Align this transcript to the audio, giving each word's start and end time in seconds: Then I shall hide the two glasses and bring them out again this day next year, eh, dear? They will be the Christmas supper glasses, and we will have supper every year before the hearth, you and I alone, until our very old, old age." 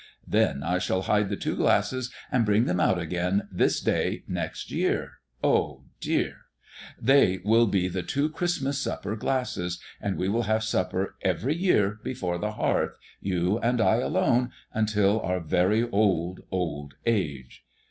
Then 0.27 0.63
I 0.63 0.79
shall 0.79 1.03
hide 1.03 1.29
the 1.29 1.35
two 1.35 1.55
glasses 1.55 2.11
and 2.31 2.43
bring 2.43 2.65
them 2.65 2.79
out 2.79 2.97
again 2.97 3.47
this 3.51 3.79
day 3.79 4.23
next 4.27 4.71
year, 4.71 5.19
eh, 5.43 5.73
dear? 5.99 6.37
They 6.99 7.39
will 7.45 7.67
be 7.67 7.87
the 7.87 8.01
Christmas 8.33 8.79
supper 8.79 9.15
glasses, 9.15 9.79
and 10.01 10.17
we 10.17 10.27
will 10.27 10.45
have 10.49 10.63
supper 10.63 11.17
every 11.21 11.55
year 11.55 11.99
before 12.03 12.39
the 12.39 12.53
hearth, 12.53 12.97
you 13.19 13.59
and 13.59 13.79
I 13.79 13.97
alone, 13.97 14.49
until 14.73 15.19
our 15.21 15.39
very 15.39 15.87
old, 15.87 16.39
old 16.49 16.95
age." 17.05 17.63